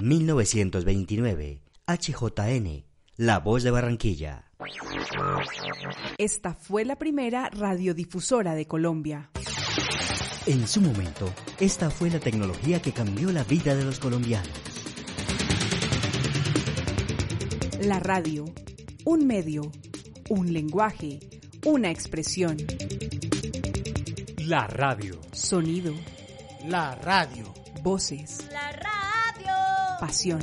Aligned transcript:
1929. 0.00 1.62
HJN, 1.86 2.84
La 3.16 3.38
Voz 3.38 3.62
de 3.62 3.70
Barranquilla. 3.70 4.50
Esta 6.16 6.54
fue 6.54 6.84
la 6.84 6.96
primera 6.96 7.50
radiodifusora 7.50 8.54
de 8.54 8.66
Colombia. 8.66 9.30
En 10.46 10.66
su 10.66 10.80
momento, 10.80 11.32
esta 11.58 11.90
fue 11.90 12.08
la 12.10 12.18
tecnología 12.18 12.80
que 12.80 12.92
cambió 12.92 13.30
la 13.30 13.44
vida 13.44 13.74
de 13.74 13.84
los 13.84 13.98
colombianos. 13.98 14.48
La 17.82 18.00
radio, 18.00 18.46
un 19.04 19.26
medio, 19.26 19.70
un 20.30 20.52
lenguaje, 20.52 21.20
una 21.66 21.90
expresión. 21.90 22.56
La 24.38 24.66
radio. 24.66 25.20
Sonido. 25.32 25.92
La 26.66 26.94
radio. 26.94 27.59
Voces. 27.82 28.46
La 28.52 28.72
radio. 28.72 29.54
Pasión. 29.98 30.40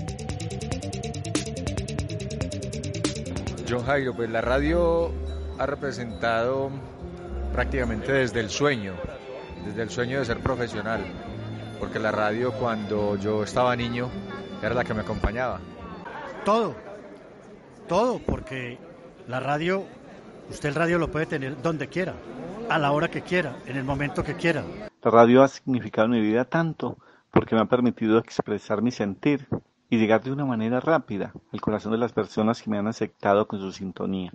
John 3.69 3.85
Jairo, 3.85 4.15
pues 4.15 4.29
la 4.29 4.41
radio 4.41 5.11
ha 5.59 5.65
representado 5.67 6.71
prácticamente 7.53 8.11
desde 8.11 8.39
el 8.39 8.49
sueño, 8.49 8.95
desde 9.65 9.83
el 9.83 9.89
sueño 9.91 10.19
de 10.19 10.25
ser 10.25 10.39
profesional, 10.39 11.01
porque 11.79 11.99
la 11.99 12.11
radio 12.11 12.53
cuando 12.53 13.15
yo 13.17 13.43
estaba 13.43 13.75
niño 13.75 14.09
era 14.63 14.73
la 14.73 14.83
que 14.83 14.95
me 14.95 15.01
acompañaba. 15.01 15.59
Todo, 16.43 16.75
todo, 17.87 18.19
porque 18.19 18.79
la 19.27 19.39
radio, 19.39 19.83
usted 20.49 20.69
el 20.69 20.75
radio 20.75 20.97
lo 20.97 21.11
puede 21.11 21.27
tener 21.27 21.61
donde 21.61 21.87
quiera, 21.87 22.15
a 22.67 22.79
la 22.79 22.91
hora 22.91 23.09
que 23.09 23.21
quiera, 23.21 23.57
en 23.67 23.77
el 23.77 23.83
momento 23.83 24.23
que 24.23 24.35
quiera. 24.35 24.63
La 25.03 25.11
radio 25.11 25.43
ha 25.43 25.47
significado 25.47 26.05
en 26.05 26.11
mi 26.11 26.21
vida 26.21 26.45
tanto 26.45 26.97
porque 27.37 27.53
me 27.53 27.61
ha 27.61 27.65
permitido 27.65 28.17
expresar 28.17 28.81
mi 28.81 28.89
sentir 28.89 29.47
y 29.91 29.97
llegar 29.97 30.23
de 30.23 30.31
una 30.31 30.43
manera 30.43 30.79
rápida 30.79 31.33
al 31.53 31.61
corazón 31.61 31.91
de 31.91 31.99
las 31.99 32.11
personas 32.11 32.63
que 32.63 32.71
me 32.71 32.79
han 32.79 32.87
aceptado 32.87 33.47
con 33.47 33.59
su 33.59 33.71
sintonía. 33.71 34.33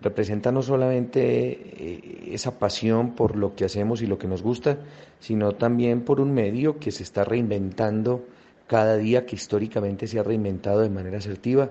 Representa 0.00 0.50
no 0.50 0.60
solamente 0.60 1.20
eh, 1.22 2.30
esa 2.32 2.58
pasión 2.58 3.14
por 3.14 3.36
lo 3.36 3.54
que 3.54 3.64
hacemos 3.64 4.02
y 4.02 4.08
lo 4.08 4.18
que 4.18 4.26
nos 4.26 4.42
gusta, 4.42 4.78
sino 5.20 5.52
también 5.52 6.00
por 6.02 6.20
un 6.20 6.34
medio 6.34 6.80
que 6.80 6.90
se 6.90 7.04
está 7.04 7.22
reinventando 7.22 8.26
cada 8.66 8.96
día, 8.96 9.24
que 9.24 9.36
históricamente 9.36 10.08
se 10.08 10.18
ha 10.18 10.24
reinventado 10.24 10.80
de 10.80 10.90
manera 10.90 11.18
asertiva 11.18 11.70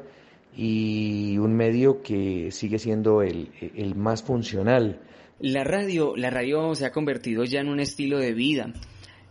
y 0.55 1.37
un 1.37 1.53
medio 1.53 2.01
que 2.01 2.49
sigue 2.51 2.79
siendo 2.79 3.23
el, 3.23 3.49
el 3.75 3.95
más 3.95 4.23
funcional. 4.23 5.01
La 5.37 5.65
radio, 5.65 6.15
la 6.15 6.29
radio 6.29 6.73
se 6.75 6.85
ha 6.85 6.93
convertido 6.93 7.43
ya 7.43 7.59
en 7.59 7.67
un 7.67 7.81
estilo 7.81 8.19
de 8.19 8.33
vida. 8.33 8.71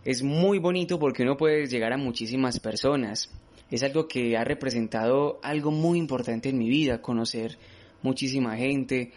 Es 0.03 0.23
muy 0.23 0.57
bonito 0.57 0.97
porque 0.97 1.21
uno 1.21 1.37
puede 1.37 1.67
llegar 1.67 1.93
a 1.93 1.97
muchísimas 1.97 2.59
personas. 2.59 3.29
Es 3.69 3.83
algo 3.83 4.07
que 4.07 4.35
ha 4.35 4.43
representado 4.43 5.39
algo 5.43 5.69
muy 5.69 5.99
importante 5.99 6.49
en 6.49 6.57
mi 6.57 6.69
vida, 6.69 7.01
conocer 7.01 7.57
muchísima 8.01 8.57
gente, 8.57 9.11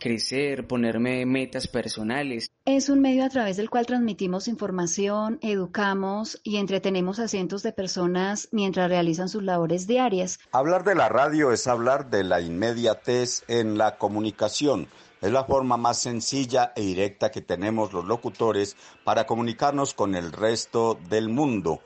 crecer, 0.00 0.66
ponerme 0.66 1.24
metas 1.26 1.68
personales. 1.68 2.50
Es 2.64 2.88
un 2.88 3.00
medio 3.00 3.24
a 3.24 3.28
través 3.28 3.56
del 3.56 3.70
cual 3.70 3.86
transmitimos 3.86 4.48
información, 4.48 5.38
educamos 5.42 6.40
y 6.42 6.56
entretenemos 6.56 7.20
a 7.20 7.28
cientos 7.28 7.62
de 7.62 7.72
personas 7.72 8.48
mientras 8.50 8.88
realizan 8.88 9.28
sus 9.28 9.44
labores 9.44 9.86
diarias. 9.86 10.40
Hablar 10.50 10.82
de 10.82 10.96
la 10.96 11.08
radio 11.08 11.52
es 11.52 11.68
hablar 11.68 12.10
de 12.10 12.24
la 12.24 12.40
inmediatez 12.40 13.44
en 13.46 13.78
la 13.78 13.96
comunicación. 13.98 14.88
Es 15.20 15.30
la 15.30 15.44
forma 15.44 15.76
más 15.76 15.98
sencilla 15.98 16.72
e 16.74 16.80
directa 16.80 17.30
que 17.30 17.42
tenemos 17.42 17.92
los 17.92 18.06
locutores 18.06 18.76
para 19.04 19.26
comunicarnos 19.26 19.92
con 19.92 20.14
el 20.14 20.32
resto 20.32 20.98
del 21.10 21.28
mundo. 21.28 21.80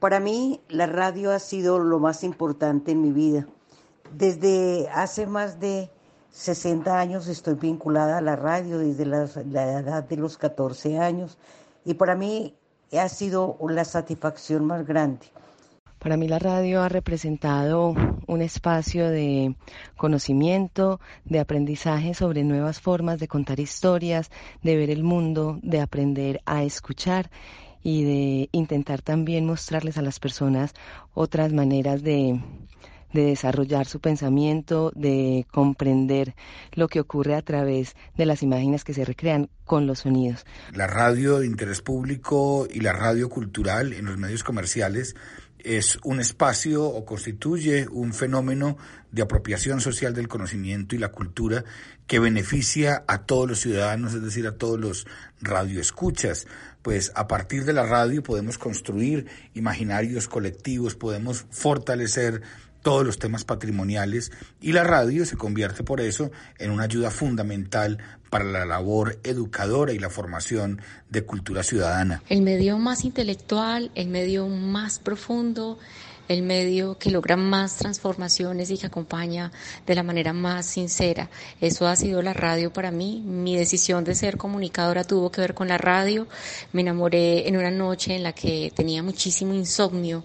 Para 0.00 0.20
mí 0.20 0.62
la 0.68 0.86
radio 0.86 1.32
ha 1.32 1.38
sido 1.38 1.78
lo 1.78 1.98
más 1.98 2.24
importante 2.24 2.92
en 2.92 3.02
mi 3.02 3.12
vida. 3.12 3.46
Desde 4.12 4.88
hace 4.88 5.26
más 5.26 5.60
de 5.60 5.90
60 6.30 6.98
años 6.98 7.26
estoy 7.28 7.54
vinculada 7.54 8.18
a 8.18 8.20
la 8.20 8.36
radio, 8.36 8.78
desde 8.78 9.06
la, 9.06 9.24
edad 9.24 10.04
de 10.04 10.16
los 10.16 10.36
14 10.36 10.98
años, 10.98 11.38
y 11.84 11.94
para 11.94 12.14
mí 12.14 12.54
ha 12.92 13.08
sido 13.08 13.56
la 13.68 13.84
satisfacción 13.84 14.64
más 14.66 14.86
grande. 14.86 15.26
Para 15.98 16.16
mí 16.16 16.28
la 16.28 16.38
radio 16.38 16.82
ha 16.82 16.88
representado 16.88 17.94
un 18.28 18.40
espacio 18.40 19.08
de 19.08 19.56
conocimiento, 19.96 21.00
de 21.24 21.40
aprendizaje 21.40 22.14
sobre 22.14 22.44
nuevas 22.44 22.80
formas 22.80 23.18
de 23.18 23.26
contar 23.26 23.58
historias, 23.58 24.30
de 24.62 24.76
ver 24.76 24.90
el 24.90 25.02
mundo, 25.02 25.58
de 25.62 25.80
aprender 25.80 26.40
a 26.46 26.62
escuchar 26.62 27.30
y 27.82 28.04
de 28.04 28.48
intentar 28.52 29.02
también 29.02 29.44
mostrarles 29.44 29.98
a 29.98 30.02
las 30.02 30.20
personas 30.20 30.72
otras 31.14 31.52
maneras 31.52 32.02
de, 32.04 32.40
de 33.12 33.22
desarrollar 33.22 33.86
su 33.86 34.00
pensamiento, 34.00 34.92
de 34.94 35.46
comprender 35.50 36.34
lo 36.72 36.88
que 36.88 37.00
ocurre 37.00 37.34
a 37.34 37.42
través 37.42 37.96
de 38.16 38.26
las 38.26 38.42
imágenes 38.42 38.84
que 38.84 38.94
se 38.94 39.04
recrean 39.04 39.50
con 39.64 39.86
los 39.86 40.00
sonidos. 40.00 40.44
La 40.74 40.86
radio 40.86 41.40
de 41.40 41.46
interés 41.46 41.80
público 41.80 42.66
y 42.70 42.80
la 42.80 42.92
radio 42.92 43.28
cultural 43.28 43.92
en 43.92 44.06
los 44.06 44.18
medios 44.18 44.44
comerciales 44.44 45.14
es 45.58 45.98
un 46.04 46.20
espacio 46.20 46.84
o 46.84 47.04
constituye 47.04 47.88
un 47.90 48.14
fenómeno 48.14 48.76
de 49.10 49.22
apropiación 49.22 49.80
social 49.80 50.14
del 50.14 50.28
conocimiento 50.28 50.94
y 50.94 50.98
la 50.98 51.10
cultura 51.10 51.64
que 52.06 52.18
beneficia 52.18 53.04
a 53.06 53.26
todos 53.26 53.48
los 53.48 53.60
ciudadanos, 53.60 54.14
es 54.14 54.22
decir, 54.22 54.46
a 54.46 54.56
todos 54.56 54.78
los 54.78 55.06
radioescuchas. 55.40 56.46
Pues 56.82 57.12
a 57.16 57.26
partir 57.26 57.64
de 57.64 57.72
la 57.72 57.84
radio 57.84 58.22
podemos 58.22 58.56
construir 58.56 59.26
imaginarios 59.54 60.28
colectivos, 60.28 60.94
podemos 60.94 61.44
fortalecer 61.50 62.42
todos 62.88 63.04
los 63.04 63.18
temas 63.18 63.44
patrimoniales 63.44 64.32
y 64.62 64.72
la 64.72 64.82
radio 64.82 65.26
se 65.26 65.36
convierte 65.36 65.84
por 65.84 66.00
eso 66.00 66.30
en 66.56 66.70
una 66.70 66.84
ayuda 66.84 67.10
fundamental 67.10 67.98
para 68.30 68.44
la 68.44 68.64
labor 68.64 69.18
educadora 69.24 69.92
y 69.92 69.98
la 69.98 70.10
formación 70.10 70.80
de 71.10 71.24
cultura 71.24 71.62
ciudadana. 71.62 72.22
El 72.28 72.42
medio 72.42 72.78
más 72.78 73.04
intelectual, 73.04 73.90
el 73.94 74.08
medio 74.08 74.48
más 74.48 74.98
profundo, 74.98 75.78
el 76.28 76.42
medio 76.42 76.98
que 76.98 77.10
logra 77.10 77.36
más 77.36 77.76
transformaciones 77.76 78.70
y 78.70 78.78
que 78.78 78.86
acompaña 78.86 79.50
de 79.86 79.94
la 79.94 80.02
manera 80.02 80.32
más 80.32 80.66
sincera. 80.66 81.30
Eso 81.60 81.86
ha 81.86 81.96
sido 81.96 82.22
la 82.22 82.34
radio 82.34 82.72
para 82.72 82.90
mí. 82.90 83.22
Mi 83.24 83.56
decisión 83.56 84.04
de 84.04 84.14
ser 84.14 84.36
comunicadora 84.36 85.04
tuvo 85.04 85.32
que 85.32 85.40
ver 85.40 85.54
con 85.54 85.68
la 85.68 85.78
radio. 85.78 86.28
Me 86.72 86.82
enamoré 86.82 87.48
en 87.48 87.56
una 87.56 87.70
noche 87.70 88.14
en 88.14 88.22
la 88.22 88.34
que 88.34 88.70
tenía 88.74 89.02
muchísimo 89.02 89.54
insomnio 89.54 90.22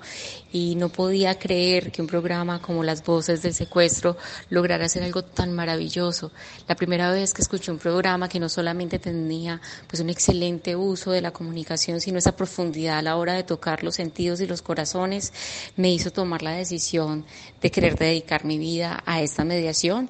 y 0.51 0.75
no 0.75 0.89
podía 0.89 1.39
creer 1.39 1.91
que 1.91 2.01
un 2.01 2.07
programa 2.07 2.61
como 2.61 2.83
Las 2.83 3.03
Voces 3.03 3.41
del 3.41 3.53
Secuestro 3.53 4.17
lograra 4.49 4.85
hacer 4.85 5.03
algo 5.03 5.23
tan 5.23 5.53
maravilloso. 5.53 6.31
La 6.67 6.75
primera 6.75 7.11
vez 7.11 7.33
que 7.33 7.41
escuché 7.41 7.71
un 7.71 7.79
programa 7.79 7.92
que 8.29 8.39
no 8.39 8.49
solamente 8.49 8.99
tenía 8.99 9.61
pues 9.87 10.01
un 10.01 10.09
excelente 10.09 10.75
uso 10.75 11.11
de 11.11 11.21
la 11.21 11.31
comunicación, 11.31 12.01
sino 12.01 12.17
esa 12.17 12.35
profundidad 12.35 12.97
a 12.97 13.01
la 13.01 13.17
hora 13.17 13.33
de 13.33 13.43
tocar 13.43 13.83
los 13.83 13.95
sentidos 13.95 14.41
y 14.41 14.47
los 14.47 14.61
corazones, 14.61 15.31
me 15.75 15.91
hizo 15.91 16.11
tomar 16.11 16.41
la 16.41 16.51
decisión 16.51 17.25
de 17.61 17.71
querer 17.71 17.97
dedicar 17.97 18.45
mi 18.45 18.57
vida 18.57 19.03
a 19.05 19.21
esta 19.21 19.43
mediación 19.43 20.09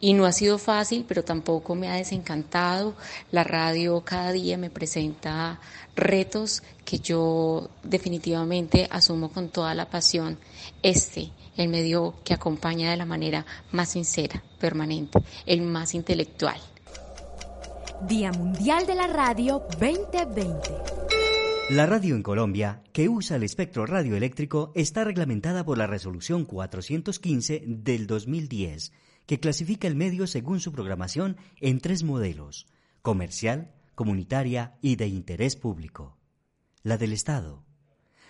y 0.00 0.12
no 0.12 0.26
ha 0.26 0.32
sido 0.32 0.58
fácil, 0.58 1.04
pero 1.08 1.24
tampoco 1.24 1.74
me 1.74 1.88
ha 1.88 1.94
desencantado. 1.94 2.94
La 3.30 3.42
radio 3.42 4.02
cada 4.04 4.32
día 4.32 4.58
me 4.58 4.70
presenta 4.70 5.60
retos 5.96 6.62
que 6.84 6.98
yo 6.98 7.70
definitivamente 7.82 8.86
asumo 8.90 9.30
con 9.30 9.48
toda 9.48 9.74
la 9.74 9.88
pasión. 9.88 10.38
Este, 10.82 11.30
el 11.56 11.68
medio 11.68 12.14
que 12.24 12.34
acompaña 12.34 12.90
de 12.90 12.96
la 12.96 13.06
manera 13.06 13.46
más 13.72 13.90
sincera, 13.90 14.42
permanente, 14.58 15.18
el 15.46 15.62
más 15.62 15.94
intelectual. 15.94 16.60
Día 18.02 18.32
Mundial 18.32 18.86
de 18.86 18.94
la 18.94 19.06
Radio 19.06 19.62
2020. 19.80 20.58
La 21.70 21.86
radio 21.86 22.14
en 22.14 22.22
Colombia, 22.22 22.82
que 22.92 23.08
usa 23.08 23.36
el 23.36 23.44
espectro 23.44 23.86
radioeléctrico, 23.86 24.72
está 24.74 25.04
reglamentada 25.04 25.64
por 25.64 25.78
la 25.78 25.86
Resolución 25.86 26.44
415 26.44 27.62
del 27.66 28.06
2010, 28.06 28.92
que 29.24 29.40
clasifica 29.40 29.88
el 29.88 29.94
medio 29.94 30.26
según 30.26 30.60
su 30.60 30.72
programación 30.72 31.38
en 31.60 31.80
tres 31.80 32.02
modelos, 32.02 32.66
comercial, 33.00 33.72
comunitaria 33.94 34.76
y 34.82 34.96
de 34.96 35.06
interés 35.06 35.56
público. 35.56 36.18
La 36.82 36.98
del 36.98 37.14
Estado, 37.14 37.64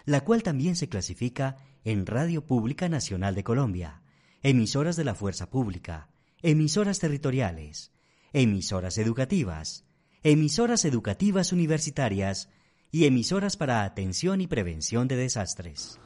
la 0.04 0.20
cual 0.20 0.44
también 0.44 0.76
se 0.76 0.88
clasifica 0.88 1.56
en 1.82 2.06
Radio 2.06 2.46
Pública 2.46 2.88
Nacional 2.88 3.34
de 3.34 3.42
Colombia, 3.42 4.02
emisoras 4.42 4.94
de 4.94 5.04
la 5.04 5.16
Fuerza 5.16 5.50
Pública, 5.50 6.10
emisoras 6.42 7.00
territoriales, 7.00 7.93
emisoras 8.34 8.98
educativas, 8.98 9.84
emisoras 10.24 10.84
educativas 10.84 11.52
universitarias 11.52 12.48
y 12.90 13.06
emisoras 13.06 13.56
para 13.56 13.84
atención 13.84 14.40
y 14.40 14.48
prevención 14.48 15.06
de 15.06 15.14
desastres. 15.14 16.00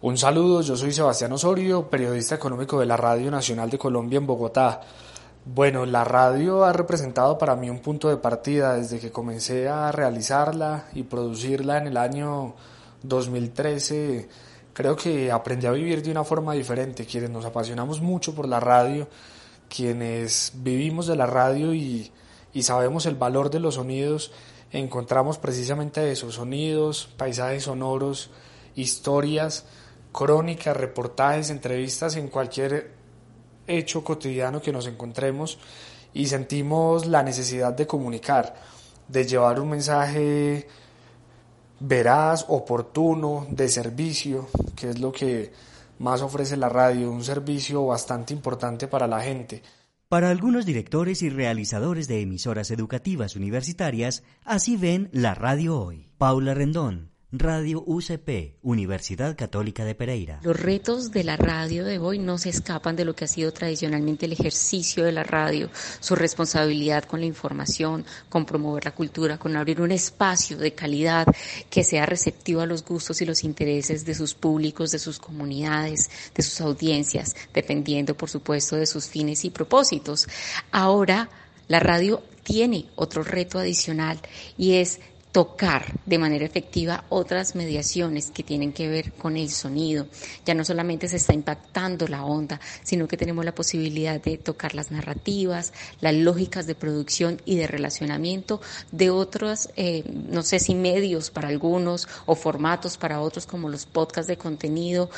Un 0.00 0.16
saludo, 0.16 0.62
yo 0.62 0.76
soy 0.76 0.92
Sebastián 0.92 1.32
Osorio, 1.32 1.90
periodista 1.90 2.36
económico 2.36 2.78
de 2.78 2.86
la 2.86 2.96
Radio 2.96 3.32
Nacional 3.32 3.68
de 3.68 3.78
Colombia 3.78 4.18
en 4.18 4.28
Bogotá. 4.28 4.80
Bueno, 5.44 5.84
la 5.84 6.04
radio 6.04 6.64
ha 6.64 6.72
representado 6.72 7.36
para 7.36 7.56
mí 7.56 7.68
un 7.68 7.80
punto 7.80 8.08
de 8.08 8.16
partida 8.16 8.76
desde 8.76 9.00
que 9.00 9.10
comencé 9.10 9.68
a 9.68 9.90
realizarla 9.90 10.86
y 10.94 11.02
producirla 11.02 11.78
en 11.78 11.88
el 11.88 11.96
año 11.96 12.54
2013 13.02 14.28
creo 14.72 14.94
que 14.94 15.32
aprendí 15.32 15.66
a 15.66 15.72
vivir 15.72 16.00
de 16.00 16.12
una 16.12 16.22
forma 16.22 16.54
diferente, 16.54 17.04
quienes 17.06 17.30
nos 17.30 17.44
apasionamos 17.44 18.00
mucho 18.00 18.34
por 18.34 18.48
la 18.48 18.60
radio, 18.60 19.08
quienes 19.74 20.52
vivimos 20.56 21.06
de 21.06 21.16
la 21.16 21.24
radio 21.24 21.72
y, 21.72 22.12
y 22.52 22.62
sabemos 22.62 23.06
el 23.06 23.14
valor 23.14 23.50
de 23.50 23.58
los 23.58 23.76
sonidos, 23.76 24.32
encontramos 24.70 25.38
precisamente 25.38 26.12
esos 26.12 26.34
sonidos, 26.34 27.08
paisajes 27.16 27.64
sonoros, 27.64 28.30
historias, 28.74 29.64
crónicas, 30.12 30.76
reportajes, 30.76 31.48
entrevistas 31.48 32.16
en 32.16 32.28
cualquier 32.28 32.92
hecho 33.66 34.04
cotidiano 34.04 34.60
que 34.60 34.72
nos 34.72 34.86
encontremos 34.86 35.58
y 36.12 36.26
sentimos 36.26 37.06
la 37.06 37.22
necesidad 37.22 37.72
de 37.72 37.86
comunicar, 37.86 38.54
de 39.08 39.24
llevar 39.24 39.58
un 39.58 39.70
mensaje 39.70 40.68
veraz, 41.80 42.44
oportuno, 42.48 43.46
de 43.48 43.68
servicio, 43.70 44.48
que 44.76 44.90
es 44.90 45.00
lo 45.00 45.12
que 45.12 45.50
más 46.02 46.20
ofrece 46.20 46.56
la 46.56 46.68
radio, 46.68 47.10
un 47.10 47.22
servicio 47.22 47.86
bastante 47.86 48.34
importante 48.34 48.88
para 48.88 49.06
la 49.06 49.20
gente. 49.20 49.62
Para 50.08 50.28
algunos 50.28 50.66
directores 50.66 51.22
y 51.22 51.30
realizadores 51.30 52.08
de 52.08 52.20
emisoras 52.20 52.70
educativas 52.70 53.36
universitarias, 53.36 54.24
así 54.44 54.76
ven 54.76 55.08
la 55.12 55.34
radio 55.34 55.78
hoy. 55.78 56.10
Paula 56.18 56.52
Rendón, 56.52 57.11
Radio 57.34 57.82
UCP, 57.86 58.58
Universidad 58.60 59.34
Católica 59.38 59.86
de 59.86 59.94
Pereira. 59.94 60.40
Los 60.42 60.60
retos 60.60 61.12
de 61.12 61.24
la 61.24 61.38
radio 61.38 61.82
de 61.82 61.98
hoy 61.98 62.18
no 62.18 62.36
se 62.36 62.50
escapan 62.50 62.94
de 62.94 63.06
lo 63.06 63.16
que 63.16 63.24
ha 63.24 63.28
sido 63.28 63.54
tradicionalmente 63.54 64.26
el 64.26 64.32
ejercicio 64.32 65.02
de 65.02 65.12
la 65.12 65.24
radio, 65.24 65.70
su 66.00 66.14
responsabilidad 66.14 67.04
con 67.04 67.20
la 67.20 67.26
información, 67.26 68.04
con 68.28 68.44
promover 68.44 68.84
la 68.84 68.94
cultura, 68.94 69.38
con 69.38 69.56
abrir 69.56 69.80
un 69.80 69.92
espacio 69.92 70.58
de 70.58 70.74
calidad 70.74 71.26
que 71.70 71.84
sea 71.84 72.04
receptivo 72.04 72.60
a 72.60 72.66
los 72.66 72.84
gustos 72.84 73.22
y 73.22 73.24
los 73.24 73.44
intereses 73.44 74.04
de 74.04 74.14
sus 74.14 74.34
públicos, 74.34 74.90
de 74.90 74.98
sus 74.98 75.18
comunidades, 75.18 76.10
de 76.34 76.42
sus 76.42 76.60
audiencias, 76.60 77.34
dependiendo, 77.54 78.14
por 78.14 78.28
supuesto, 78.28 78.76
de 78.76 78.84
sus 78.84 79.06
fines 79.06 79.46
y 79.46 79.50
propósitos. 79.50 80.28
Ahora, 80.70 81.30
la 81.66 81.80
radio 81.80 82.22
tiene 82.42 82.86
otro 82.96 83.22
reto 83.22 83.58
adicional 83.58 84.20
y 84.58 84.74
es 84.74 85.00
tocar 85.32 85.98
de 86.04 86.18
manera 86.18 86.44
efectiva 86.44 87.04
otras 87.08 87.54
mediaciones 87.54 88.30
que 88.30 88.42
tienen 88.42 88.72
que 88.72 88.88
ver 88.88 89.12
con 89.12 89.38
el 89.38 89.50
sonido. 89.50 90.06
Ya 90.44 90.54
no 90.54 90.64
solamente 90.64 91.08
se 91.08 91.16
está 91.16 91.32
impactando 91.32 92.06
la 92.06 92.24
onda, 92.24 92.60
sino 92.82 93.08
que 93.08 93.16
tenemos 93.16 93.44
la 93.44 93.54
posibilidad 93.54 94.20
de 94.20 94.36
tocar 94.36 94.74
las 94.74 94.90
narrativas, 94.90 95.72
las 96.00 96.14
lógicas 96.14 96.66
de 96.66 96.74
producción 96.74 97.40
y 97.46 97.56
de 97.56 97.66
relacionamiento 97.66 98.60
de 98.92 99.10
otros, 99.10 99.70
eh, 99.76 100.04
no 100.06 100.42
sé 100.42 100.60
si 100.60 100.74
medios 100.74 101.30
para 101.30 101.48
algunos 101.48 102.08
o 102.26 102.34
formatos 102.34 102.98
para 102.98 103.20
otros 103.20 103.46
como 103.46 103.70
los 103.70 103.86
podcasts 103.86 104.28
de 104.28 104.36
contenido. 104.36 105.08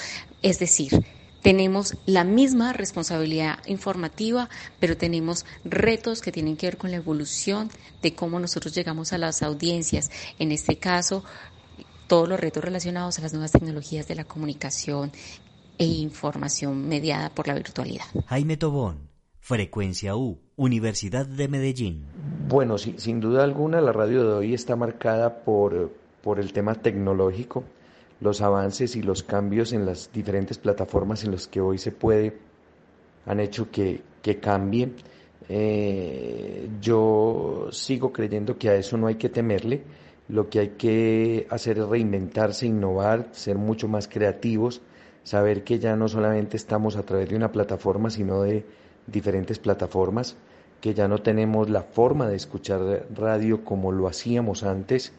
Es 0.43 0.61
decir, 0.61 1.05
tenemos 1.45 1.99
la 2.07 2.25
misma 2.25 2.73
responsabilidad 2.73 3.59
informativa, 3.67 4.49
pero 4.81 4.97
tenemos 4.97 5.45
retos 5.63 6.23
que 6.23 6.33
tienen 6.33 6.57
que 6.57 6.69
ver 6.69 6.79
con 6.79 6.91
la 6.91 6.97
evolución 6.97 7.69
de 8.01 8.15
cómo 8.15 8.41
nosotros 8.41 8.75
llegamos 8.75 9.13
a 9.13 9.19
las 9.19 9.43
audiencias. 9.43 10.11
En 10.39 10.53
este 10.53 10.79
caso, 10.79 11.23
todos 12.07 12.31
los 12.31 12.41
retos 12.41 12.65
relacionados 12.65 13.19
a 13.19 13.23
las 13.23 13.35
nuevas 13.35 13.53
tecnologías 13.53 14.09
de 14.09 14.15
la 14.15 14.25
comunicación 14.25 15.13
e 15.77 15.85
información 15.85 16.89
mediada 16.89 17.29
por 17.29 17.47
la 17.47 17.53
virtualidad. 17.53 18.07
Jaime 18.25 18.57
Tobón, 18.57 19.11
Frecuencia 19.39 20.17
U, 20.17 20.41
Universidad 20.57 21.27
de 21.27 21.49
Medellín. 21.49 22.07
Bueno, 22.49 22.79
sin 22.79 23.21
duda 23.21 23.45
alguna 23.45 23.83
la 23.83 23.93
radio 23.93 24.27
de 24.27 24.35
hoy 24.35 24.55
está 24.55 24.77
marcada 24.77 25.45
por, 25.45 25.93
por 26.23 26.41
el 26.41 26.55
tema 26.55 26.75
tecnológico 26.77 27.65
los 28.21 28.41
avances 28.41 28.97
y 28.97 29.03
los 29.03 29.23
cambios 29.23 29.73
en 29.73 29.87
las 29.87 30.11
diferentes 30.13 30.59
plataformas 30.59 31.25
en 31.25 31.33
las 31.33 31.47
que 31.47 31.61
hoy 31.61 31.79
se 31.79 31.93
puede 31.93 32.39
han 33.27 33.41
hecho 33.41 33.71
que, 33.71 34.03
que 34.23 34.39
cambie. 34.39 34.91
Eh, 35.49 36.69
yo 36.81 37.69
sigo 37.71 38.13
creyendo 38.13 38.57
que 38.59 38.71
a 38.71 38.75
eso 38.77 38.97
no 38.97 39.07
hay 39.07 39.17
que 39.17 39.29
temerle. 39.29 39.83
Lo 40.29 40.49
que 40.49 40.61
hay 40.61 40.69
que 40.71 41.47
hacer 41.51 41.79
es 41.79 41.87
reinventarse, 41.87 42.67
innovar, 42.67 43.29
ser 43.33 43.59
mucho 43.59 43.89
más 43.89 44.09
creativos, 44.09 44.81
saber 45.23 45.65
que 45.65 45.79
ya 45.79 45.97
no 45.97 46.09
solamente 46.09 46.57
estamos 46.57 46.97
a 46.97 47.03
través 47.03 47.29
de 47.29 47.37
una 47.37 47.53
plataforma, 47.53 48.09
sino 48.09 48.43
de 48.43 48.65
diferentes 49.07 49.59
plataformas, 49.59 50.37
que 50.81 50.95
ya 50.95 51.09
no 51.09 51.19
tenemos 51.19 51.69
la 51.69 51.83
forma 51.83 52.27
de 52.27 52.37
escuchar 52.37 53.07
radio 53.15 53.65
como 53.65 53.93
lo 53.93 54.07
hacíamos 54.07 54.65
antes, 54.65 55.13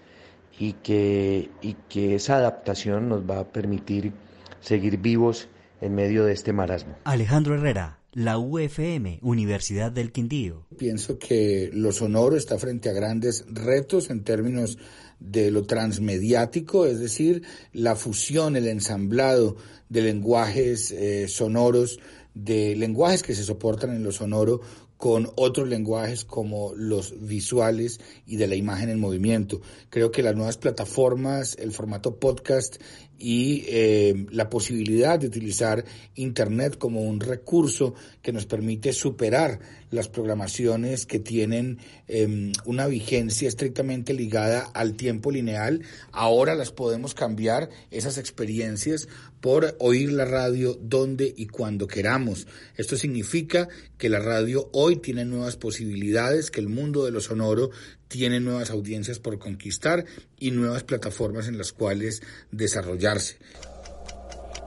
y 0.59 0.73
que, 0.73 1.49
y 1.61 1.75
que 1.89 2.15
esa 2.15 2.37
adaptación 2.37 3.09
nos 3.09 3.29
va 3.29 3.39
a 3.39 3.47
permitir 3.51 4.13
seguir 4.61 4.97
vivos 4.97 5.47
en 5.81 5.95
medio 5.95 6.25
de 6.25 6.33
este 6.33 6.53
marasmo. 6.53 6.95
Alejandro 7.03 7.55
Herrera, 7.55 7.99
la 8.13 8.37
UFM, 8.37 9.19
Universidad 9.21 9.91
del 9.91 10.11
Quindío. 10.11 10.65
Pienso 10.77 11.19
que 11.19 11.69
lo 11.73 11.91
sonoro 11.91 12.37
está 12.37 12.57
frente 12.57 12.89
a 12.89 12.93
grandes 12.93 13.45
retos 13.49 14.09
en 14.09 14.23
términos 14.23 14.77
de 15.19 15.51
lo 15.51 15.63
transmediático, 15.63 16.85
es 16.85 16.99
decir, 16.99 17.43
la 17.73 17.95
fusión, 17.95 18.55
el 18.55 18.67
ensamblado 18.67 19.57
de 19.89 20.01
lenguajes 20.01 20.91
eh, 20.91 21.27
sonoros, 21.27 21.99
de 22.33 22.75
lenguajes 22.75 23.23
que 23.23 23.35
se 23.35 23.43
soportan 23.43 23.91
en 23.91 24.03
lo 24.03 24.11
sonoro 24.11 24.61
con 24.97 25.29
otros 25.35 25.67
lenguajes 25.67 26.25
como 26.25 26.73
los 26.75 27.13
visuales 27.19 27.99
y 28.25 28.37
de 28.37 28.47
la 28.47 28.55
imagen 28.55 28.89
en 28.89 28.99
movimiento. 28.99 29.61
Creo 29.89 30.11
que 30.11 30.23
las 30.23 30.35
nuevas 30.35 30.57
plataformas, 30.57 31.55
el 31.59 31.71
formato 31.71 32.17
podcast 32.19 32.77
y 33.17 33.63
eh, 33.67 34.25
la 34.31 34.49
posibilidad 34.49 35.19
de 35.19 35.27
utilizar 35.27 35.85
Internet 36.15 36.77
como 36.77 37.01
un 37.01 37.19
recurso 37.19 37.93
que 38.21 38.33
nos 38.33 38.45
permite 38.45 38.93
superar 38.93 39.59
las 39.95 40.09
programaciones 40.09 41.05
que 41.05 41.19
tienen 41.19 41.79
em, 42.07 42.51
una 42.65 42.87
vigencia 42.87 43.47
estrictamente 43.47 44.13
ligada 44.13 44.69
al 44.73 44.95
tiempo 44.95 45.31
lineal. 45.31 45.81
Ahora 46.11 46.53
las 46.53 46.71
podemos 46.71 47.13
cambiar, 47.13 47.69
esas 47.89 48.17
experiencias, 48.17 49.07
por 49.41 49.75
oír 49.79 50.11
la 50.11 50.25
radio 50.25 50.77
donde 50.79 51.33
y 51.35 51.47
cuando 51.47 51.87
queramos. 51.87 52.47
Esto 52.77 52.97
significa 52.97 53.67
que 53.97 54.09
la 54.09 54.19
radio 54.19 54.69
hoy 54.73 54.97
tiene 54.97 55.25
nuevas 55.25 55.55
posibilidades, 55.55 56.51
que 56.51 56.61
el 56.61 56.69
mundo 56.69 57.05
de 57.05 57.11
lo 57.11 57.21
sonoro 57.21 57.69
tiene 58.07 58.39
nuevas 58.39 58.69
audiencias 58.69 59.19
por 59.19 59.39
conquistar 59.39 60.05
y 60.39 60.51
nuevas 60.51 60.83
plataformas 60.83 61.47
en 61.47 61.57
las 61.57 61.73
cuales 61.73 62.21
desarrollarse. 62.51 63.37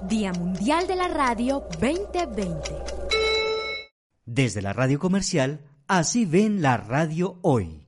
Día 0.09 0.33
Mundial 0.33 0.87
de 0.87 0.95
la 0.95 1.09
Radio 1.09 1.67
2020. 1.81 3.08
Desde 4.31 4.61
la 4.61 4.75
radio 4.75 4.99
comercial, 4.99 5.63
así 5.87 6.27
ven 6.27 6.61
la 6.61 6.77
radio 6.77 7.39
hoy. 7.41 7.81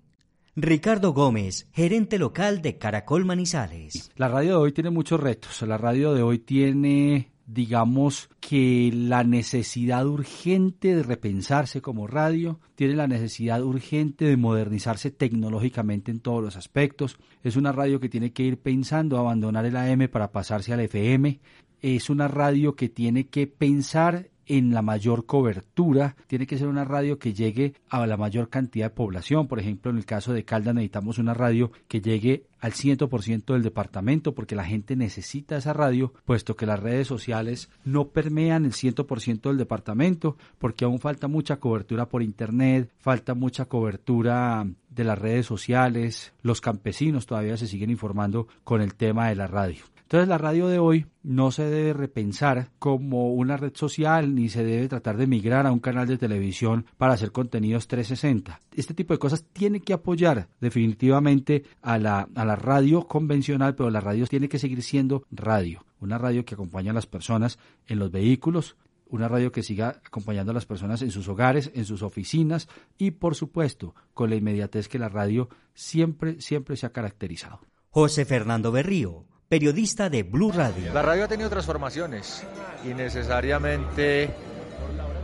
Ricardo 0.56 1.12
Gómez, 1.12 1.68
gerente 1.70 2.18
local 2.18 2.62
de 2.62 2.78
Caracol 2.78 3.26
Manizales. 3.26 4.10
La 4.16 4.28
radio 4.28 4.52
de 4.52 4.56
hoy 4.56 4.72
tiene 4.72 4.88
muchos 4.88 5.20
retos. 5.20 5.60
La 5.60 5.76
radio 5.76 6.14
de 6.14 6.22
hoy 6.22 6.38
tiene 6.38 7.30
digamos 7.46 8.30
que 8.40 8.90
la 8.94 9.22
necesidad 9.22 10.06
urgente 10.06 10.94
de 10.94 11.02
repensarse 11.02 11.82
como 11.82 12.06
radio, 12.06 12.58
tiene 12.74 12.94
la 12.94 13.06
necesidad 13.06 13.62
urgente 13.62 14.24
de 14.24 14.38
modernizarse 14.38 15.10
tecnológicamente 15.10 16.10
en 16.10 16.20
todos 16.20 16.42
los 16.42 16.56
aspectos. 16.56 17.18
Es 17.42 17.56
una 17.56 17.72
radio 17.72 18.00
que 18.00 18.08
tiene 18.08 18.32
que 18.32 18.44
ir 18.44 18.58
pensando 18.58 19.18
abandonar 19.18 19.66
el 19.66 19.76
AM 19.76 20.08
para 20.08 20.32
pasarse 20.32 20.72
al 20.72 20.80
FM. 20.80 21.38
Es 21.82 22.08
una 22.08 22.28
radio 22.28 22.76
que 22.76 22.88
tiene 22.88 23.28
que 23.28 23.46
pensar 23.46 24.30
en 24.50 24.74
la 24.74 24.82
mayor 24.82 25.26
cobertura, 25.26 26.16
tiene 26.26 26.44
que 26.44 26.58
ser 26.58 26.66
una 26.66 26.84
radio 26.84 27.20
que 27.20 27.32
llegue 27.32 27.74
a 27.88 28.04
la 28.04 28.16
mayor 28.16 28.48
cantidad 28.48 28.86
de 28.86 28.96
población. 28.96 29.46
Por 29.46 29.60
ejemplo, 29.60 29.92
en 29.92 29.98
el 29.98 30.04
caso 30.04 30.32
de 30.32 30.44
Caldas 30.44 30.74
necesitamos 30.74 31.18
una 31.18 31.34
radio 31.34 31.70
que 31.86 32.00
llegue 32.00 32.46
al 32.58 32.72
100% 32.72 33.52
del 33.52 33.62
departamento 33.62 34.34
porque 34.34 34.56
la 34.56 34.64
gente 34.64 34.96
necesita 34.96 35.56
esa 35.56 35.72
radio, 35.72 36.12
puesto 36.24 36.56
que 36.56 36.66
las 36.66 36.80
redes 36.80 37.06
sociales 37.06 37.70
no 37.84 38.08
permean 38.08 38.64
el 38.64 38.72
100% 38.72 39.42
del 39.42 39.56
departamento, 39.56 40.36
porque 40.58 40.84
aún 40.84 40.98
falta 40.98 41.28
mucha 41.28 41.58
cobertura 41.58 42.08
por 42.08 42.20
internet, 42.20 42.90
falta 42.98 43.34
mucha 43.34 43.66
cobertura 43.66 44.66
de 44.88 45.04
las 45.04 45.18
redes 45.18 45.46
sociales, 45.46 46.32
los 46.42 46.60
campesinos 46.60 47.26
todavía 47.26 47.56
se 47.56 47.68
siguen 47.68 47.90
informando 47.90 48.48
con 48.64 48.82
el 48.82 48.94
tema 48.94 49.28
de 49.28 49.36
la 49.36 49.46
radio. 49.46 49.84
Entonces 50.10 50.28
la 50.28 50.38
radio 50.38 50.66
de 50.66 50.80
hoy 50.80 51.06
no 51.22 51.52
se 51.52 51.62
debe 51.62 51.92
repensar 51.92 52.70
como 52.80 53.32
una 53.32 53.56
red 53.56 53.76
social 53.76 54.34
ni 54.34 54.48
se 54.48 54.64
debe 54.64 54.88
tratar 54.88 55.16
de 55.16 55.28
migrar 55.28 55.68
a 55.68 55.70
un 55.70 55.78
canal 55.78 56.08
de 56.08 56.18
televisión 56.18 56.84
para 56.98 57.12
hacer 57.12 57.30
contenidos 57.30 57.86
360. 57.86 58.60
Este 58.74 58.92
tipo 58.92 59.14
de 59.14 59.20
cosas 59.20 59.44
tiene 59.52 59.78
que 59.78 59.92
apoyar 59.92 60.48
definitivamente 60.60 61.62
a 61.80 61.96
la, 61.98 62.28
a 62.34 62.44
la 62.44 62.56
radio 62.56 63.06
convencional, 63.06 63.76
pero 63.76 63.88
la 63.88 64.00
radio 64.00 64.26
tiene 64.26 64.48
que 64.48 64.58
seguir 64.58 64.82
siendo 64.82 65.22
radio. 65.30 65.84
Una 66.00 66.18
radio 66.18 66.44
que 66.44 66.54
acompaña 66.54 66.90
a 66.90 66.94
las 66.94 67.06
personas 67.06 67.60
en 67.86 68.00
los 68.00 68.10
vehículos, 68.10 68.76
una 69.06 69.28
radio 69.28 69.52
que 69.52 69.62
siga 69.62 70.00
acompañando 70.04 70.50
a 70.50 70.54
las 70.54 70.66
personas 70.66 71.02
en 71.02 71.12
sus 71.12 71.28
hogares, 71.28 71.70
en 71.72 71.84
sus 71.84 72.02
oficinas 72.02 72.68
y 72.98 73.12
por 73.12 73.36
supuesto 73.36 73.94
con 74.12 74.28
la 74.30 74.34
inmediatez 74.34 74.88
que 74.88 74.98
la 74.98 75.08
radio 75.08 75.48
siempre, 75.72 76.40
siempre 76.40 76.74
se 76.74 76.86
ha 76.86 76.92
caracterizado. 76.92 77.60
José 77.90 78.24
Fernando 78.24 78.72
Berrío, 78.72 79.29
periodista 79.50 80.08
de 80.08 80.22
Blue 80.22 80.52
Radio. 80.52 80.94
La 80.94 81.02
radio 81.02 81.24
ha 81.24 81.28
tenido 81.28 81.50
transformaciones 81.50 82.44
y 82.84 82.94
necesariamente 82.94 84.30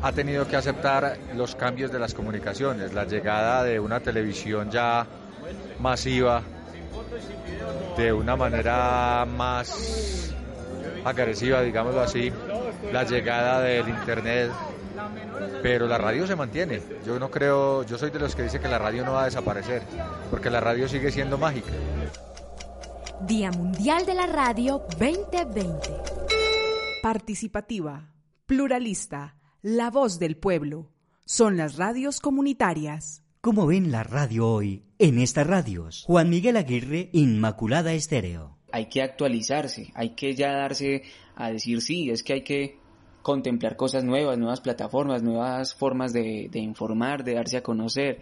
ha 0.03 0.11
tenido 0.11 0.49
que 0.49 0.57
aceptar 0.57 1.17
los 1.37 1.55
cambios 1.55 1.93
de 1.93 2.01
las 2.01 2.13
comunicaciones, 2.13 2.93
la 2.93 3.05
llegada 3.05 3.63
de 3.63 3.79
una 3.79 4.01
televisión 4.01 4.69
ya 4.69 5.07
masiva, 5.79 6.43
de 7.97 8.13
una 8.13 8.35
manera 8.35 9.25
más 9.27 10.35
agresiva, 11.05 11.63
digámoslo 11.63 12.01
así, 12.01 12.33
la 12.93 13.05
llegada 13.05 13.61
del 13.61 13.89
internet, 13.89 14.51
pero 15.63 15.87
la 15.87 15.99
radio 15.99 16.27
se 16.27 16.35
mantiene. 16.35 16.83
Yo 17.07 17.21
no 17.21 17.31
creo, 17.31 17.85
yo 17.85 17.97
soy 17.97 18.11
de 18.11 18.19
los 18.19 18.35
que 18.35 18.43
dice 18.43 18.59
que 18.59 18.67
la 18.67 18.79
radio 18.79 19.05
no 19.05 19.13
va 19.13 19.23
a 19.23 19.27
desaparecer, 19.27 19.83
porque 20.33 20.51
la 20.51 20.59
radio 20.59 20.89
sigue 20.89 21.13
siendo 21.13 21.39
mágica. 21.39 21.71
Día 23.27 23.51
Mundial 23.51 24.07
de 24.07 24.15
la 24.15 24.27
Radio 24.27 24.85
2020. 25.01 25.89
Participativa, 27.03 28.13
pluralista, 28.47 29.35
la 29.63 29.91
voz 29.91 30.21
del 30.21 30.37
pueblo. 30.37 30.93
Son 31.25 31.57
las 31.57 31.77
radios 31.77 32.21
comunitarias. 32.21 33.25
¿Cómo 33.41 33.67
ven 33.67 33.91
la 33.91 34.05
radio 34.05 34.49
hoy 34.49 34.85
en 35.01 35.19
estas 35.19 35.45
radios? 35.45 36.05
Juan 36.07 36.31
Miguel 36.31 36.57
Aguirre, 36.57 37.11
Inmaculada 37.13 37.95
Estéreo. 37.95 38.59
Hay 38.71 38.87
que 38.87 39.03
actualizarse, 39.03 39.91
hay 39.97 40.11
que 40.11 40.37
ya 40.37 40.53
darse 40.53 41.03
a 41.35 41.51
decir 41.51 41.83
sí, 41.83 42.11
es 42.11 42.23
que 42.23 42.35
hay 42.35 42.43
que 42.43 42.79
contemplar 43.23 43.75
cosas 43.75 44.05
nuevas, 44.05 44.39
nuevas 44.39 44.61
plataformas, 44.61 45.25
nuevas 45.25 45.75
formas 45.75 46.13
de, 46.13 46.49
de 46.49 46.61
informar, 46.61 47.25
de 47.25 47.35
darse 47.35 47.57
a 47.57 47.63
conocer. 47.65 48.21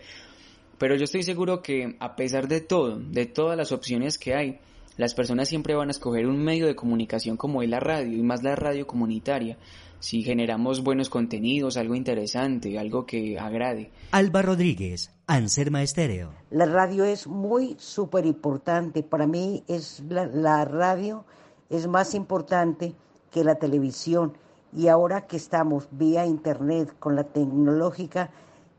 Pero 0.78 0.96
yo 0.96 1.04
estoy 1.04 1.24
seguro 1.24 1.62
que 1.62 1.94
a 2.00 2.16
pesar 2.16 2.48
de 2.48 2.62
todo, 2.62 2.98
de 2.98 3.26
todas 3.26 3.58
las 3.58 3.70
opciones 3.70 4.16
que 4.16 4.34
hay, 4.34 4.60
las 4.96 5.14
personas 5.14 5.48
siempre 5.48 5.74
van 5.74 5.88
a 5.88 5.90
escoger 5.90 6.26
un 6.26 6.42
medio 6.42 6.66
de 6.66 6.76
comunicación 6.76 7.36
como 7.36 7.62
es 7.62 7.68
la 7.68 7.80
radio 7.80 8.16
y 8.16 8.22
más 8.22 8.42
la 8.42 8.54
radio 8.54 8.86
comunitaria. 8.86 9.58
Si 9.98 10.22
generamos 10.22 10.84
buenos 10.84 11.08
contenidos, 11.08 11.76
algo 11.76 11.94
interesante, 11.94 12.78
algo 12.78 13.06
que 13.06 13.38
agrade. 13.38 13.90
Alba 14.10 14.42
Rodríguez, 14.42 15.10
Anserma 15.26 15.82
Estéreo. 15.82 16.32
La 16.50 16.66
radio 16.66 17.04
es 17.04 17.26
muy 17.26 17.74
súper 17.78 18.26
importante. 18.26 19.02
Para 19.02 19.26
mí 19.26 19.64
es 19.66 20.02
la, 20.08 20.26
la 20.26 20.64
radio 20.64 21.24
es 21.70 21.86
más 21.86 22.14
importante 22.14 22.94
que 23.30 23.44
la 23.44 23.56
televisión. 23.56 24.36
Y 24.76 24.88
ahora 24.88 25.26
que 25.26 25.36
estamos 25.36 25.88
vía 25.90 26.26
internet 26.26 26.94
con 26.98 27.16
la 27.16 27.24
tecnológica 27.24 28.30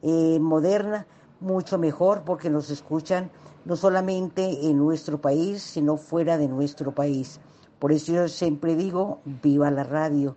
eh, 0.01 0.38
moderna, 0.39 1.07
mucho 1.39 1.77
mejor 1.77 2.24
porque 2.24 2.50
nos 2.50 2.69
escuchan 2.69 3.31
no 3.65 3.75
solamente 3.75 4.67
en 4.67 4.77
nuestro 4.77 5.19
país, 5.19 5.62
sino 5.62 5.98
fuera 5.98 6.38
de 6.38 6.48
nuestro 6.48 6.93
país. 6.93 7.39
Por 7.79 7.91
eso 7.91 8.13
yo 8.13 8.27
siempre 8.27 8.75
digo, 8.75 9.22
viva 9.43 9.69
la 9.72 9.84
radio. 9.84 10.34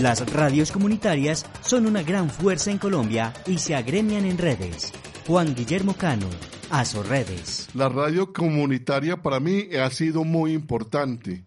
Las 0.00 0.32
radios 0.32 0.70
comunitarias 0.70 1.44
son 1.62 1.86
una 1.86 2.02
gran 2.02 2.30
fuerza 2.30 2.70
en 2.70 2.78
Colombia 2.78 3.32
y 3.46 3.58
se 3.58 3.74
agremian 3.74 4.24
en 4.24 4.38
redes. 4.38 4.92
Juan 5.26 5.54
Guillermo 5.54 5.94
Cano, 5.94 6.28
Aso 6.70 7.02
Redes. 7.02 7.68
La 7.74 7.88
radio 7.88 8.32
comunitaria 8.32 9.20
para 9.22 9.40
mí 9.40 9.74
ha 9.74 9.90
sido 9.90 10.24
muy 10.24 10.52
importante 10.52 11.44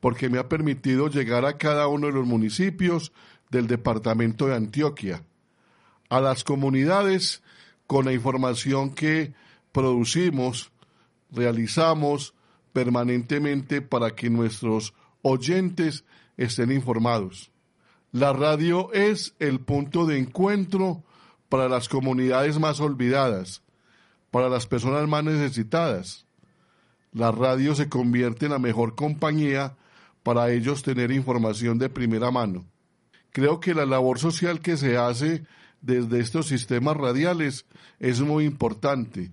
porque 0.00 0.28
me 0.28 0.38
ha 0.38 0.48
permitido 0.48 1.08
llegar 1.08 1.44
a 1.44 1.58
cada 1.58 1.86
uno 1.86 2.08
de 2.08 2.12
los 2.14 2.26
municipios 2.26 3.12
del 3.50 3.66
departamento 3.66 4.46
de 4.46 4.56
Antioquia, 4.56 5.24
a 6.08 6.20
las 6.20 6.44
comunidades 6.44 7.42
con 7.90 8.04
la 8.04 8.12
información 8.12 8.94
que 8.94 9.34
producimos, 9.72 10.70
realizamos 11.32 12.34
permanentemente 12.72 13.82
para 13.82 14.14
que 14.14 14.30
nuestros 14.30 14.94
oyentes 15.22 16.04
estén 16.36 16.70
informados. 16.70 17.50
La 18.12 18.32
radio 18.32 18.92
es 18.92 19.34
el 19.40 19.58
punto 19.58 20.06
de 20.06 20.18
encuentro 20.18 21.02
para 21.48 21.68
las 21.68 21.88
comunidades 21.88 22.60
más 22.60 22.78
olvidadas, 22.78 23.64
para 24.30 24.48
las 24.48 24.68
personas 24.68 25.08
más 25.08 25.24
necesitadas. 25.24 26.28
La 27.12 27.32
radio 27.32 27.74
se 27.74 27.88
convierte 27.88 28.46
en 28.46 28.52
la 28.52 28.60
mejor 28.60 28.94
compañía 28.94 29.76
para 30.22 30.52
ellos 30.52 30.84
tener 30.84 31.10
información 31.10 31.76
de 31.80 31.88
primera 31.88 32.30
mano. 32.30 32.64
Creo 33.32 33.58
que 33.58 33.74
la 33.74 33.84
labor 33.84 34.20
social 34.20 34.60
que 34.60 34.76
se 34.76 34.96
hace 34.96 35.44
desde 35.80 36.20
estos 36.20 36.46
sistemas 36.46 36.96
radiales 36.96 37.66
es 37.98 38.20
muy 38.20 38.44
importante, 38.44 39.32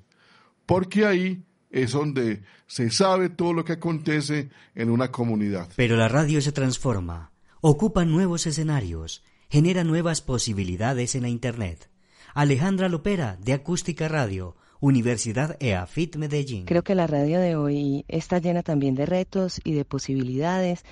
porque 0.65 1.05
ahí 1.05 1.43
es 1.69 1.91
donde 1.91 2.43
se 2.65 2.89
sabe 2.89 3.29
todo 3.29 3.53
lo 3.53 3.65
que 3.65 3.73
acontece 3.73 4.49
en 4.75 4.89
una 4.89 5.11
comunidad. 5.11 5.69
Pero 5.75 5.95
la 5.97 6.07
radio 6.07 6.41
se 6.41 6.51
transforma, 6.51 7.31
ocupa 7.61 8.05
nuevos 8.05 8.47
escenarios, 8.47 9.23
genera 9.49 9.83
nuevas 9.83 10.21
posibilidades 10.21 11.15
en 11.15 11.23
la 11.23 11.29
Internet. 11.29 11.89
Alejandra 12.33 12.89
Lopera, 12.89 13.37
de 13.41 13.53
Acústica 13.53 14.07
Radio, 14.07 14.55
Universidad 14.79 15.57
EAFIT 15.59 16.17
Medellín. 16.17 16.65
Creo 16.65 16.83
que 16.83 16.93
la 16.93 17.07
radio 17.07 17.39
de 17.39 17.55
hoy 17.55 18.05
está 18.07 18.37
llena 18.37 18.61
también 18.61 18.93
de 18.93 19.07
retos 19.07 19.59
y 19.63 19.73
de 19.73 19.85
posibilidades, 19.85 20.83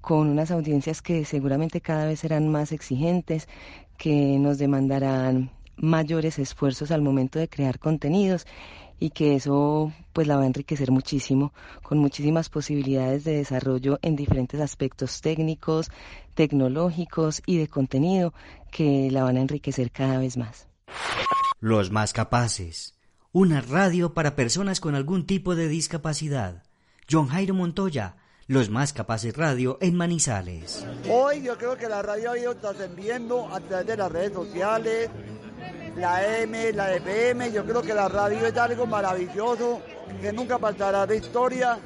con 0.00 0.28
unas 0.28 0.50
audiencias 0.50 1.00
que 1.02 1.24
seguramente 1.24 1.80
cada 1.80 2.06
vez 2.06 2.20
serán 2.20 2.48
más 2.48 2.72
exigentes, 2.72 3.48
que 3.96 4.38
nos 4.38 4.58
demandarán 4.58 5.50
mayores 5.76 6.38
esfuerzos 6.38 6.90
al 6.90 7.02
momento 7.02 7.38
de 7.38 7.48
crear 7.48 7.78
contenidos 7.78 8.46
y 9.00 9.10
que 9.10 9.34
eso 9.34 9.92
pues 10.12 10.26
la 10.26 10.36
va 10.36 10.42
a 10.44 10.46
enriquecer 10.46 10.90
muchísimo 10.90 11.52
con 11.82 11.98
muchísimas 11.98 12.48
posibilidades 12.48 13.24
de 13.24 13.36
desarrollo 13.36 13.98
en 14.02 14.16
diferentes 14.16 14.60
aspectos 14.60 15.20
técnicos, 15.20 15.90
tecnológicos 16.34 17.42
y 17.44 17.58
de 17.58 17.68
contenido 17.68 18.32
que 18.70 19.10
la 19.10 19.24
van 19.24 19.36
a 19.36 19.40
enriquecer 19.40 19.90
cada 19.90 20.18
vez 20.18 20.36
más. 20.36 20.68
Los 21.60 21.90
más 21.90 22.12
capaces. 22.12 22.98
Una 23.32 23.60
radio 23.60 24.14
para 24.14 24.36
personas 24.36 24.80
con 24.80 24.94
algún 24.94 25.26
tipo 25.26 25.56
de 25.56 25.68
discapacidad. 25.68 26.62
John 27.10 27.26
Jairo 27.26 27.54
Montoya, 27.54 28.16
Los 28.46 28.68
más 28.68 28.92
capaces 28.92 29.34
radio 29.34 29.78
en 29.80 29.94
Manizales. 29.96 30.84
Hoy 31.08 31.42
yo 31.42 31.56
creo 31.56 31.78
que 31.78 31.88
la 31.88 32.02
radio 32.02 32.32
ha 32.32 32.38
ido 32.38 32.54
trascendiendo 32.54 33.48
a 33.48 33.58
través 33.60 33.86
de 33.86 33.96
las 33.96 34.12
redes 34.12 34.34
sociales, 34.34 35.08
la 35.96 36.40
M, 36.42 36.72
la 36.74 36.94
FM, 36.94 37.52
yo 37.52 37.64
creo 37.64 37.80
que 37.80 37.94
la 37.94 38.06
radio 38.06 38.46
es 38.46 38.54
algo 38.58 38.86
maravilloso, 38.86 39.80
que 40.20 40.30
nunca 40.30 40.58
pasará 40.58 41.06
de 41.06 41.16
historia 41.16 41.78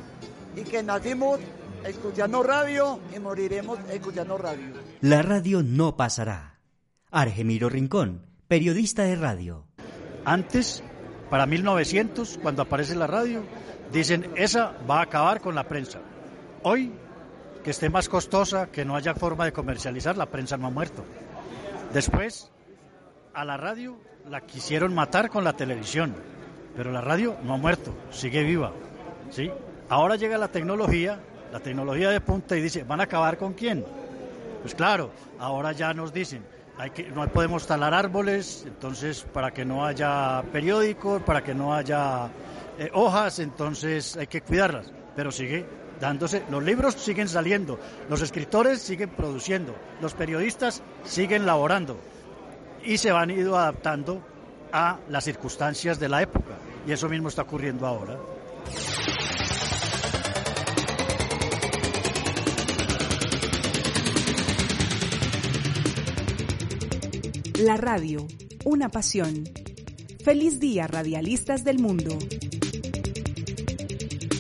y 0.57 0.63
que 0.63 0.83
nacimos 0.83 1.39
escuchando 1.85 2.43
radio 2.43 2.99
y 3.15 3.21
moriremos 3.21 3.79
escuchando 3.91 4.37
radio. 4.37 4.75
La 5.01 5.23
radio 5.23 5.63
no 5.63 5.97
pasará. 5.97 6.59
Argemiro 7.13 7.69
Rincón, 7.69 8.27
periodista 8.49 9.05
de 9.05 9.15
radio. 9.15 9.65
Antes, 10.25 10.83
para 11.31 11.47
1900, 11.47 12.41
cuando 12.43 12.63
aparece 12.63 12.97
la 12.97 13.07
radio, 13.07 13.45
dicen, 13.93 14.33
esa 14.35 14.73
va 14.91 14.99
a 14.99 15.03
acabar 15.03 15.41
con 15.41 15.55
la 15.55 15.69
prensa. 15.69 16.01
Hoy, 16.63 16.93
que 17.63 17.71
esté 17.71 17.89
más 17.89 18.09
costosa, 18.09 18.67
que 18.67 18.85
no 18.85 18.97
haya 18.97 19.15
forma 19.15 19.45
de 19.45 19.53
comercializar, 19.53 20.17
la 20.17 20.27
prensa 20.27 20.57
no 20.57 20.67
ha 20.67 20.71
muerto. 20.71 21.05
Después, 21.93 22.51
a 23.33 23.45
la 23.45 23.57
radio 23.57 23.97
la 24.29 24.41
quisieron 24.43 24.95
matar 24.95 25.31
con 25.31 25.45
la 25.45 25.53
televisión, 25.53 26.15
pero 26.77 26.91
la 26.91 27.01
radio 27.01 27.37
no 27.45 27.55
ha 27.55 27.57
muerto, 27.57 27.95
sigue 28.11 28.43
viva. 28.43 28.73
¿sí? 29.31 29.51
Ahora 29.89 30.17
llega 30.17 30.37
la 30.37 30.49
tecnología, 30.49 31.21
la 31.53 31.61
tecnología 31.61 32.11
de 32.11 32.21
punta 32.21 32.57
y 32.57 32.61
dice, 32.61 32.83
¿van 32.85 33.01
a 33.01 33.05
acabar 33.05 33.39
con 33.39 33.55
quién? 33.55 33.85
Pues 34.63 34.75
claro, 34.75 35.11
ahora 35.39 35.73
ya 35.73 35.95
nos 35.95 36.13
dicen, 36.13 36.45
no 37.15 37.27
podemos 37.29 37.67
talar 37.67 37.95
árboles, 37.95 38.65
entonces 38.67 39.23
para 39.33 39.53
que 39.53 39.65
no 39.65 39.87
haya 39.87 40.43
periódicos, 40.53 41.23
para 41.23 41.43
que 41.43 41.55
no 41.55 41.73
haya 41.73 42.29
eh, 42.79 42.91
hojas, 42.93 43.39
entonces 43.39 44.17
hay 44.17 44.27
que 44.27 44.41
cuidarlas, 44.41 44.93
pero 45.17 45.31
sigue 45.31 45.65
dándose, 46.01 46.45
los 46.51 46.63
libros 46.63 46.95
siguen 46.95 47.29
saliendo, 47.29 47.79
los 48.09 48.23
escritores 48.23 48.81
siguen 48.81 49.11
produciendo, 49.11 49.75
los 50.01 50.15
periodistas 50.15 50.83
siguen 51.05 51.47
laborando 51.47 51.99
y 52.85 52.99
se 52.99 53.13
van 53.13 53.31
ido 53.31 53.59
adaptando 53.59 54.23
a 54.73 54.99
las 55.09 55.25
circunstancias 55.25 55.99
de 55.99 56.09
la 56.09 56.23
época 56.23 56.59
y 56.87 56.93
eso 56.93 57.09
mismo 57.09 57.29
está 57.29 57.43
ocurriendo 57.43 57.87
ahora. 57.87 58.19
La 67.59 67.77
radio, 67.77 68.27
una 68.65 68.89
pasión. 68.89 69.45
Feliz 70.23 70.61
día, 70.61 70.87
radialistas 70.87 71.65
del 71.65 71.81
mundo. 71.81 72.17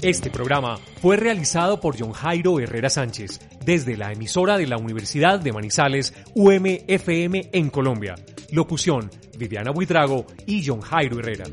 Este 0.02 0.30
programa 0.30 0.78
fue 1.02 1.16
realizado 1.16 1.80
por 1.80 1.98
John 1.98 2.12
Jairo 2.12 2.60
Herrera 2.60 2.88
Sánchez 2.88 3.40
desde 3.64 3.96
la 3.96 4.12
emisora 4.12 4.56
de 4.56 4.68
la 4.68 4.76
Universidad 4.76 5.40
de 5.40 5.52
Manizales, 5.52 6.14
UMFM 6.36 7.50
en 7.52 7.68
Colombia. 7.68 8.14
Locución, 8.52 9.10
Viviana 9.36 9.72
Buitrago 9.72 10.24
y 10.46 10.64
John 10.64 10.82
Jairo 10.82 11.18
Herrera. 11.18 11.46